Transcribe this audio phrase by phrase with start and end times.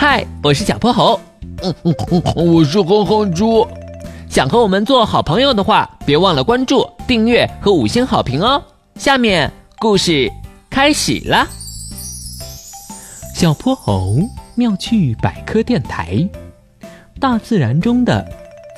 [0.00, 1.20] 嗨，我是小泼猴。
[1.62, 3.68] 嗯嗯嗯，我是哼哼猪。
[4.30, 8.62] 想和我们做好朋友的话，别忘了关注、订阅和五星好评哦。
[8.94, 10.32] 下面故事
[10.70, 11.46] 开始了。
[13.34, 14.16] 小泼猴
[14.54, 16.26] 妙趣百科电台，
[17.20, 18.26] 大自然中的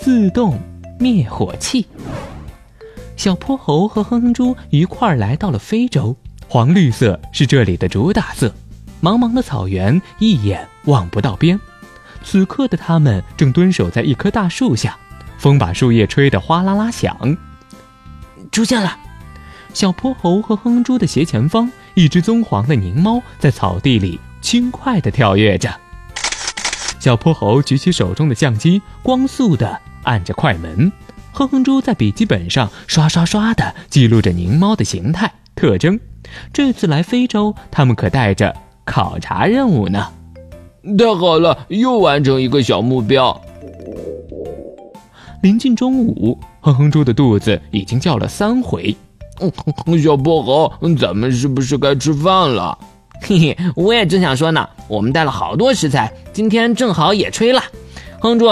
[0.01, 0.59] 自动
[0.99, 1.87] 灭火器。
[3.17, 6.17] 小泼猴和哼哼猪一块儿来到了非洲，
[6.49, 8.53] 黄绿色是这里的主打色。
[9.03, 11.59] 茫茫的草原一眼望不到边，
[12.23, 14.97] 此刻的他们正蹲守在一棵大树下，
[15.39, 17.37] 风把树叶吹得哗啦啦响。
[18.53, 18.97] 出现了，
[19.75, 25.75] 小泼猴和哼猪的斜前方，一只棕黄的狞猫在草地里轻快地跳跃着。
[27.01, 30.93] 小泼猴举起手中的相机，光速地按着快门，
[31.33, 35.99] 哼哼猪在笔记本上刷刷刷地记录着狞猫的形态特征。
[36.53, 38.55] 这次来非洲，他们可带着。
[38.85, 40.09] 考察任务呢？
[40.99, 43.41] 太好了，又完成一个小目标。
[45.43, 48.95] 临近中午，哼哼猪的肚子已经叫了三回。
[50.03, 52.77] 小泼猴，咱们是不是该吃饭了？
[53.21, 54.69] 嘿嘿，我也正想说呢。
[54.89, 57.63] 我们带了好多食材，今天正好也吹了。
[58.21, 58.47] 哼猪，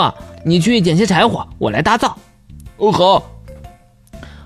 [0.44, 2.16] 你去捡些柴火，我来搭灶。
[2.76, 3.22] 哦，好。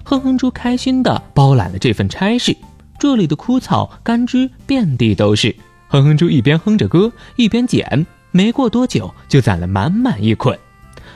[0.03, 2.57] 哼哼猪开心地包揽了这份差事。
[2.99, 5.55] 这里的枯草干枝遍地都是。
[5.89, 10.59] 哼哼猪一边哼着歌，一边捡，没过多久就攒了满满一捆。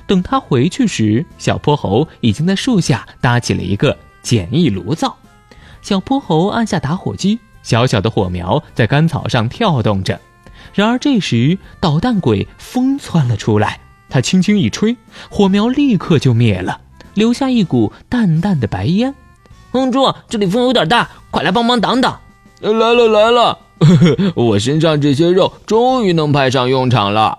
[0.07, 5.17] 等他回去时，小泼猴已经在树下搭起了一个简易炉灶。
[5.83, 10.21] 小泼猴按下打火机，小小的火苗在干草上跳动着。
[10.75, 14.97] 然而这时，捣蛋鬼风窜了出来，他轻轻一吹，
[15.29, 16.81] 火苗立刻就灭了，
[17.15, 19.15] 留下一股淡淡的白烟。
[19.73, 22.21] 哼哼猪，这里风有点大，快来帮忙挡挡！
[22.61, 23.59] 来了来了。
[24.35, 27.39] 我身上这些肉终于能派上用场了。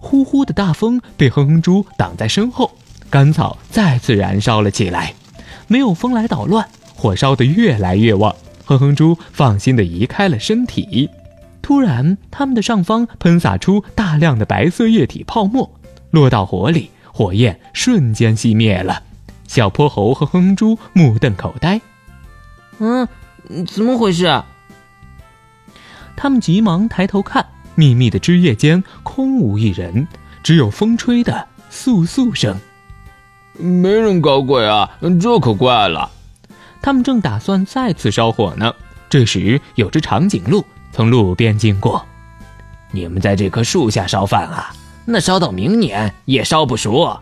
[0.00, 2.70] 呼呼的大风被哼哼猪挡在身后，
[3.10, 5.14] 干草再次燃烧了起来。
[5.68, 8.34] 没有风来捣乱，火烧得越来越旺。
[8.64, 11.08] 哼哼猪放心地移开了身体。
[11.62, 15.68] 突然，他们的上方喷洒出大量的白色液体泡沫，
[16.10, 19.02] 落到火里，火焰瞬间熄灭了。
[19.48, 21.80] 小泼猴和哼哼猪目瞪口呆。
[22.78, 23.08] 嗯，
[23.66, 24.42] 怎么回事？
[26.16, 27.44] 他们急忙抬头看，
[27.74, 30.06] 密密的枝叶间空无一人，
[30.42, 32.58] 只有风吹的簌簌声。
[33.58, 34.90] 没人搞鬼啊，
[35.20, 36.10] 这可怪了。
[36.82, 38.74] 他们正打算再次烧火呢，
[39.08, 42.04] 这时有只长颈鹿从路边经过。
[42.92, 44.74] 你们在这棵树下烧饭啊？
[45.04, 47.18] 那烧到明年也烧不熟。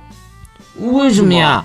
[0.77, 1.65] 为什么呀？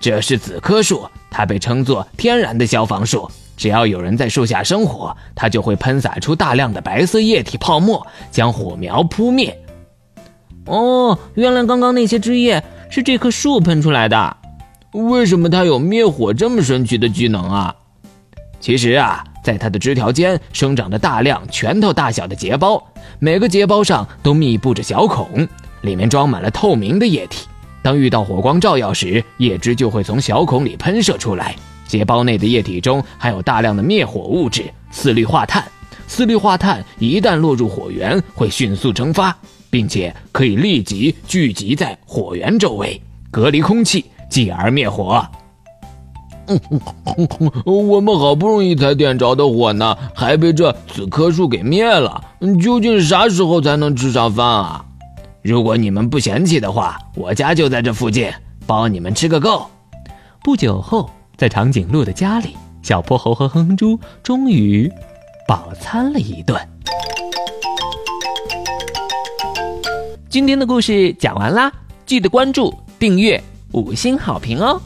[0.00, 3.30] 这是紫柯树，它被称作天然的消防树。
[3.62, 9.56] 只要有人在树下生火，它就会喷洒出大量的白色液体泡沫，将火苗扑灭。
[10.66, 14.36] 哦，原来刚刚那些枝叶是这棵树喷出来的。
[14.94, 17.72] 为什么它有灭火这么神奇的技能啊？
[18.58, 22.84] 其实啊，在它的枝条间生长着大量拳头大小的结包，
[23.20, 25.46] 每个结包上都密布着小孔，
[25.82, 27.46] 里面装满了透明的液体。
[27.80, 31.54] 当遇到火光照耀时，叶汁就会从小孔里喷射出来。
[31.92, 35.62] 结胞内的液体中含有大量的灭火物质四氯化碳，
[36.06, 39.36] 四氯化碳一旦落入火源，会迅速蒸发，
[39.68, 42.98] 并且可以立即聚集在火源周围，
[43.30, 45.22] 隔离空气，继而灭火。
[47.66, 52.24] 我们好不容易才点着的火呢，还被这紫棵树给灭了。
[52.62, 54.82] 究竟啥时候才能吃上饭啊？
[55.42, 58.32] 如果你们不嫌弃的话，我家就在这附近，
[58.66, 59.66] 包你们吃个够。
[60.42, 61.10] 不久后。
[61.42, 64.88] 在长颈鹿的家里，小泼猴和哼哼猪终于
[65.48, 66.56] 饱餐了一顿。
[70.28, 71.72] 今天的故事讲完啦，
[72.06, 73.42] 记得关注、订阅、
[73.72, 74.80] 五星好评哦！